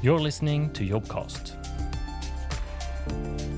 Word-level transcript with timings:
You're 0.00 0.20
listening 0.20 0.70
to 0.74 0.84
Jobcast. 0.88 1.56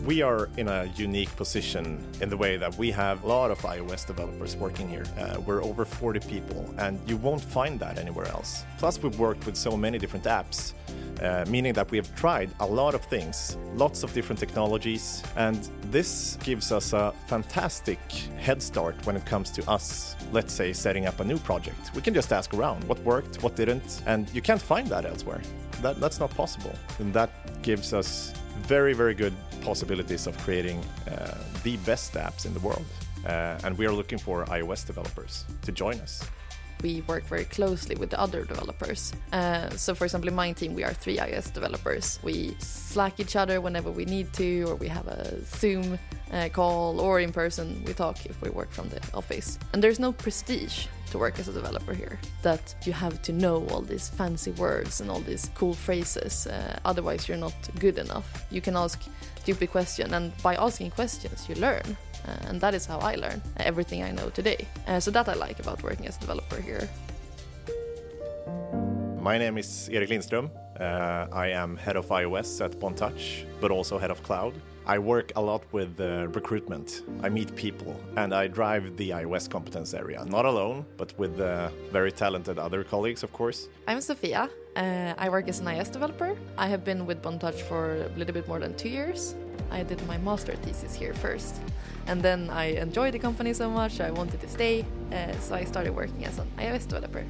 We 0.07 0.23
are 0.23 0.49
in 0.57 0.69
a 0.69 0.91
unique 0.97 1.37
position 1.37 2.03
in 2.23 2.31
the 2.31 2.37
way 2.39 2.57
that 2.57 2.75
we 2.79 2.91
have 2.93 3.23
a 3.25 3.27
lot 3.27 3.51
of 3.51 3.59
iOS 3.59 4.07
developers 4.07 4.57
working 4.57 4.89
here. 4.89 5.05
Uh, 5.19 5.39
we're 5.43 5.63
over 5.63 5.85
40 5.85 6.21
people, 6.21 6.75
and 6.79 6.99
you 7.07 7.19
won't 7.19 7.43
find 7.43 7.79
that 7.81 7.99
anywhere 7.99 8.27
else. 8.29 8.65
Plus, 8.79 9.03
we've 9.03 9.19
worked 9.19 9.45
with 9.45 9.55
so 9.55 9.77
many 9.77 9.99
different 9.99 10.25
apps, 10.25 10.73
uh, 11.21 11.45
meaning 11.51 11.75
that 11.75 11.91
we 11.91 11.99
have 11.99 12.17
tried 12.17 12.51
a 12.61 12.67
lot 12.67 12.95
of 12.95 13.05
things, 13.05 13.59
lots 13.75 14.03
of 14.03 14.15
different 14.15 14.39
technologies, 14.39 15.23
and 15.37 15.69
this 15.91 16.39
gives 16.43 16.73
us 16.73 16.95
a 16.95 17.13
fantastic 17.27 18.01
head 18.39 18.63
start 18.63 18.95
when 19.05 19.15
it 19.15 19.27
comes 19.27 19.51
to 19.51 19.71
us, 19.71 20.17
let's 20.33 20.55
say, 20.55 20.73
setting 20.73 21.05
up 21.05 21.21
a 21.21 21.25
new 21.25 21.37
project. 21.37 21.95
We 21.95 22.01
can 22.01 22.15
just 22.15 22.33
ask 22.33 22.55
around 22.55 22.83
what 22.85 22.99
worked, 23.01 23.43
what 23.43 23.57
didn't, 23.57 24.01
and 24.07 24.27
you 24.35 24.41
can't 24.41 24.63
find 24.63 24.89
that 24.89 25.05
elsewhere. 25.05 25.43
That, 25.83 26.01
that's 26.01 26.21
not 26.21 26.31
possible. 26.31 26.75
And 26.99 27.13
that 27.15 27.31
gives 27.63 27.93
us 27.93 28.33
very, 28.63 28.93
very 28.93 29.15
good 29.15 29.35
possibilities 29.63 30.27
of 30.27 30.37
creating 30.39 30.83
uh, 31.11 31.37
the 31.63 31.77
best 31.79 32.15
apps 32.15 32.47
in 32.47 32.55
the 32.55 32.61
world. 32.61 32.85
Uh, 33.27 33.59
and 33.65 33.77
we 33.77 33.87
are 33.87 33.93
looking 33.93 34.19
for 34.19 34.45
iOS 34.47 34.87
developers 34.87 35.45
to 35.63 35.73
join 35.73 36.01
us. 36.01 36.25
We 36.83 37.03
work 37.03 37.25
very 37.25 37.45
closely 37.45 37.95
with 37.97 38.09
the 38.09 38.19
other 38.19 38.45
developers. 38.45 39.13
Uh, 39.33 39.69
so, 39.71 39.95
for 39.95 40.05
example, 40.05 40.29
in 40.29 40.35
my 40.35 40.53
team, 40.53 40.75
we 40.75 40.83
are 40.83 40.95
three 40.95 41.19
iOS 41.19 41.53
developers. 41.53 42.19
We 42.23 42.57
Slack 42.59 43.21
each 43.21 43.37
other 43.37 43.61
whenever 43.61 43.91
we 43.91 44.07
need 44.07 44.33
to, 44.35 44.65
or 44.65 44.77
we 44.77 44.89
have 44.89 45.07
a 45.07 45.45
Zoom 45.45 45.99
uh, 46.33 46.49
call, 46.49 46.99
or 46.99 47.21
in 47.21 47.33
person 47.33 47.83
we 47.87 47.93
talk 47.93 48.25
if 48.25 48.41
we 48.41 48.49
work 48.49 48.71
from 48.73 48.89
the 48.89 49.01
office. 49.13 49.59
And 49.75 49.83
there's 49.83 50.01
no 50.01 50.13
prestige 50.13 50.87
to 51.11 51.19
work 51.19 51.39
as 51.39 51.49
a 51.49 51.53
developer 51.53 51.95
here. 51.95 52.19
That 52.43 52.75
you 52.85 52.93
have 52.93 53.21
to 53.23 53.33
know 53.33 53.67
all 53.71 53.83
these 53.83 54.09
fancy 54.09 54.53
words 54.53 55.01
and 55.01 55.11
all 55.11 55.21
these 55.21 55.51
cool 55.55 55.75
phrases. 55.75 56.47
Uh, 56.47 56.79
otherwise, 56.85 57.29
you're 57.29 57.39
not 57.39 57.55
good 57.79 57.99
enough. 57.99 58.47
You 58.51 58.61
can 58.61 58.77
ask 58.77 59.03
stupid 59.41 59.71
questions, 59.71 60.13
and 60.13 60.33
by 60.43 60.55
asking 60.55 60.91
questions, 60.91 61.49
you 61.49 61.55
learn. 61.57 61.97
Uh, 62.27 62.49
and 62.49 62.61
that 62.61 62.75
is 62.75 62.87
how 62.87 62.99
I 62.99 63.15
learn 63.15 63.41
everything 63.57 64.03
I 64.03 64.11
know 64.11 64.31
today. 64.31 64.67
Uh, 64.87 65.01
so 65.01 65.11
that 65.11 65.29
I 65.29 65.35
like 65.35 65.59
about 65.61 65.83
working 65.83 66.07
as 66.07 66.17
a 66.17 66.21
developer 66.21 66.61
here. 66.61 66.89
My 69.21 69.39
name 69.39 69.59
is 69.59 69.89
Erik 69.93 70.11
Lindström. 70.11 70.51
Uh, 70.79 71.27
I 71.33 71.49
am 71.49 71.77
head 71.77 71.97
of 71.97 72.09
iOS 72.09 72.65
at 72.65 72.73
Bontouch, 72.81 73.45
but 73.61 73.71
also 73.71 73.99
head 73.99 74.11
of 74.11 74.23
cloud. 74.23 74.55
I 74.91 74.99
work 74.99 75.31
a 75.37 75.41
lot 75.41 75.63
with 75.71 76.01
uh, 76.01 76.27
recruitment. 76.35 77.03
I 77.23 77.29
meet 77.29 77.55
people 77.55 77.95
and 78.17 78.35
I 78.35 78.49
drive 78.49 78.97
the 78.97 79.11
iOS 79.11 79.49
competence 79.49 79.95
area, 79.95 80.25
not 80.25 80.47
alone, 80.47 80.85
but 80.97 81.17
with 81.17 81.41
uh, 81.41 81.69
very 81.93 82.11
talented 82.11 82.59
other 82.59 82.83
colleagues, 82.83 83.23
of 83.23 83.33
course. 83.33 83.69
I'm 83.87 84.01
Sofia. 84.01 84.51
Uh, 84.75 85.15
I 85.17 85.29
work 85.29 85.47
as 85.49 85.61
an 85.61 85.67
iOS 85.67 85.93
developer. 85.93 86.37
I 86.59 86.67
have 86.67 86.83
been 86.85 87.07
with 87.07 87.23
Bontouch 87.23 87.61
for 87.69 88.03
a 88.03 88.19
little 88.19 88.35
bit 88.35 88.49
more 88.49 88.59
than 88.59 88.75
two 88.75 88.89
years. 88.89 89.37
I 89.71 89.85
did 89.85 90.05
my 90.09 90.19
master 90.19 90.57
thesis 90.57 90.93
here 90.93 91.15
first. 91.15 91.55
And 92.09 92.21
then 92.21 92.51
I 92.51 92.65
enjoyed 92.87 93.15
the 93.15 93.21
company 93.21 93.53
so 93.55 93.71
much, 93.71 94.01
I 94.01 94.11
wanted 94.11 94.41
to 94.41 94.49
stay, 94.49 94.85
uh, 95.13 95.39
so 95.39 95.55
I 95.55 95.67
started 95.67 95.95
working 95.95 96.25
as 96.25 96.37
an 96.41 96.51
iOS 96.59 96.89
developer. 96.89 97.25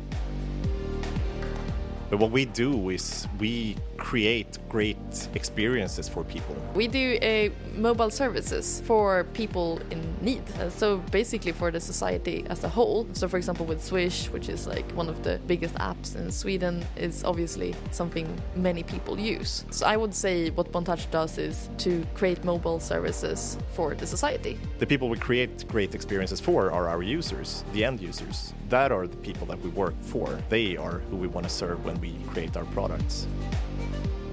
But 2.10 2.18
what 2.18 2.32
we 2.32 2.44
do 2.44 2.90
is 2.90 3.28
we 3.38 3.76
create 3.96 4.58
great 4.68 5.28
experiences 5.34 6.08
for 6.08 6.24
people. 6.24 6.56
We 6.74 6.88
do 6.88 7.18
a 7.22 7.52
mobile 7.76 8.10
services 8.10 8.82
for 8.84 9.24
people 9.32 9.80
in 9.92 10.16
need. 10.20 10.42
Uh, 10.58 10.70
so 10.70 10.98
basically 11.12 11.52
for 11.52 11.70
the 11.70 11.80
society 11.80 12.44
as 12.50 12.64
a 12.64 12.68
whole. 12.68 13.06
So 13.12 13.28
for 13.28 13.36
example 13.36 13.64
with 13.64 13.82
Swish, 13.82 14.28
which 14.30 14.48
is 14.48 14.66
like 14.66 14.90
one 14.92 15.08
of 15.08 15.22
the 15.22 15.38
biggest 15.46 15.74
apps 15.76 16.16
in 16.16 16.32
Sweden, 16.32 16.84
is 16.96 17.22
obviously 17.22 17.76
something 17.92 18.26
many 18.56 18.82
people 18.82 19.18
use. 19.18 19.64
So 19.70 19.86
I 19.86 19.96
would 19.96 20.14
say 20.14 20.50
what 20.50 20.72
Bontouch 20.72 21.08
does 21.12 21.38
is 21.38 21.70
to 21.78 22.04
create 22.14 22.42
mobile 22.44 22.80
services 22.80 23.56
for 23.72 23.94
the 23.94 24.06
society. 24.06 24.58
The 24.80 24.86
people 24.86 25.08
we 25.08 25.18
create 25.18 25.68
great 25.68 25.94
experiences 25.94 26.40
for 26.40 26.72
are 26.72 26.88
our 26.88 27.02
users, 27.02 27.64
the 27.72 27.84
end 27.84 28.00
users. 28.00 28.52
That 28.70 28.92
are 28.92 29.08
the 29.08 29.16
people 29.16 29.46
that 29.48 29.60
we 29.60 29.70
work 29.70 29.94
for. 30.00 30.38
They 30.48 30.76
are 30.76 31.00
who 31.10 31.16
we 31.16 31.26
want 31.26 31.44
to 31.44 31.52
serve 31.52 31.84
when 31.84 32.00
we 32.00 32.14
create 32.28 32.56
our 32.56 32.64
products. 32.66 33.26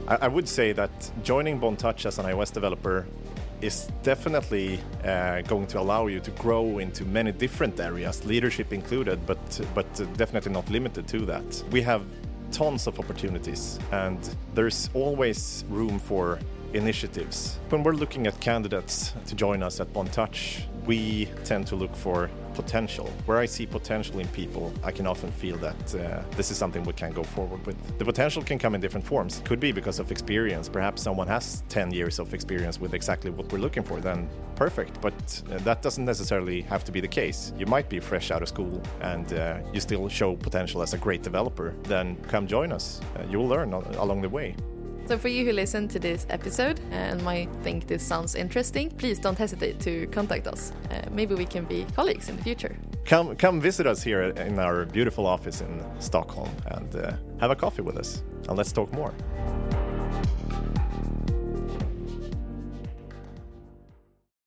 I, 0.08 0.18
I 0.22 0.28
would 0.28 0.48
say 0.48 0.74
that 0.74 1.12
joining 1.24 1.60
Bontouch 1.60 2.06
as 2.06 2.20
an 2.20 2.26
iOS 2.26 2.54
developer 2.54 3.08
is 3.62 3.90
definitely 4.04 4.80
uh, 5.04 5.42
going 5.42 5.66
to 5.66 5.80
allow 5.80 6.06
you 6.06 6.20
to 6.20 6.30
grow 6.32 6.78
into 6.78 7.04
many 7.04 7.32
different 7.32 7.80
areas, 7.80 8.24
leadership 8.26 8.72
included, 8.72 9.26
but 9.26 9.40
but 9.74 9.92
definitely 10.16 10.52
not 10.52 10.70
limited 10.70 11.08
to 11.08 11.26
that. 11.26 11.64
We 11.72 11.82
have 11.82 12.04
tons 12.52 12.86
of 12.86 13.00
opportunities, 13.00 13.80
and 13.92 14.20
there's 14.54 14.92
always 14.94 15.66
room 15.68 15.98
for 15.98 16.38
initiatives. 16.74 17.60
When 17.70 17.84
we're 17.84 17.94
looking 17.94 18.28
at 18.28 18.40
candidates 18.40 19.14
to 19.28 19.36
join 19.36 19.64
us 19.64 19.80
at 19.80 19.92
Bontouch, 19.94 20.64
we 20.86 21.26
tend 21.44 21.68
to 21.68 21.76
look 21.76 21.96
for 21.96 22.30
potential. 22.54 23.08
Where 23.26 23.38
I 23.38 23.46
see 23.46 23.66
potential 23.66 24.20
in 24.20 24.28
people, 24.30 24.74
I 24.84 24.92
can 24.92 25.06
often 25.06 25.32
feel 25.32 25.58
that 25.58 25.96
uh, 25.96 26.24
this 26.36 26.50
is 26.50 26.58
something 26.58 26.84
we 26.84 26.94
can 26.94 27.12
go 27.12 27.24
forward 27.24 27.64
with. 27.66 27.78
The 28.00 28.06
potential 28.06 28.42
can 28.42 28.58
come 28.58 28.74
in 28.74 28.82
different 28.82 29.06
forms. 29.06 29.40
It 29.40 29.46
could 29.46 29.60
be 29.60 29.72
because 29.72 30.00
of 30.00 30.12
experience. 30.12 30.70
Perhaps 30.70 31.04
someone 31.04 31.28
has 31.28 31.64
10 31.70 31.92
years 31.92 32.20
of 32.20 32.34
experience 32.34 32.80
with 32.80 32.94
exactly 32.94 33.30
what 33.32 33.52
we're 33.52 33.60
looking 33.60 33.84
for, 33.84 34.00
then 34.00 34.30
perfect. 34.56 35.00
But 35.02 35.44
uh, 35.52 35.58
that 35.60 35.82
doesn't 35.82 36.06
necessarily 36.06 36.62
have 36.62 36.84
to 36.86 36.92
be 36.92 37.00
the 37.00 37.08
case. 37.08 37.54
You 37.60 37.66
might 37.68 37.90
be 37.90 38.00
fresh 38.00 38.32
out 38.32 38.42
of 38.42 38.48
school 38.48 38.82
and 39.02 39.32
uh, 39.34 39.60
you 39.74 39.80
still 39.80 40.10
show 40.10 40.36
potential 40.36 40.82
as 40.82 40.94
a 40.94 40.98
great 40.98 41.22
developer, 41.22 41.76
then 41.84 42.16
come 42.24 42.48
join 42.48 42.72
us. 42.72 43.02
Uh, 43.16 43.24
you'll 43.30 43.48
learn 43.48 43.74
along 43.74 44.22
the 44.22 44.30
way. 44.30 44.56
So, 45.08 45.18
for 45.18 45.30
you 45.30 45.46
who 45.46 45.54
listen 45.54 45.88
to 45.88 46.00
this 46.00 46.28
episode 46.30 46.82
and 46.92 47.24
might 47.24 47.50
think 47.64 47.88
this 47.88 48.04
sounds 48.04 48.36
interesting, 48.36 48.90
please 48.90 49.20
don't 49.20 49.38
hesitate 49.38 49.80
to 49.80 50.06
contact 50.08 50.48
us. 50.48 50.74
Uh, 50.92 51.02
maybe 51.12 51.34
we 51.34 51.46
can 51.46 51.64
be 51.64 51.86
colleagues 51.96 52.28
in 52.28 52.36
the 52.36 52.44
future. 52.44 52.76
Come, 53.06 53.38
come 53.38 53.62
visit 53.62 53.88
us 53.88 54.04
here 54.04 54.24
in 54.24 54.60
our 54.60 54.86
beautiful 54.86 55.26
office 55.26 55.62
in 55.62 55.82
Stockholm 56.00 56.50
and 56.66 56.94
uh, 56.94 57.14
have 57.40 57.52
a 57.52 57.56
coffee 57.56 57.84
with 57.84 57.98
us, 57.98 58.22
and 58.50 58.58
let's 58.58 58.74
talk 58.74 58.92
more. 58.92 59.14